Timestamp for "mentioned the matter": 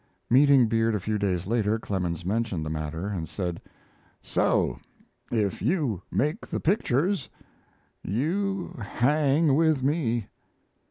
2.25-3.09